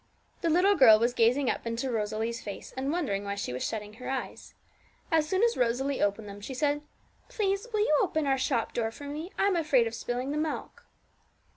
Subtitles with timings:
[0.41, 3.93] The little girl was gazing up into Rosalie's face, and wondering why she was shutting
[3.93, 4.55] her eyes.
[5.11, 6.81] As soon as Rosalie opened them, she said
[7.29, 9.31] 'Please, will you open our shop door for me?
[9.37, 10.83] I'm afraid of spilling the milk.'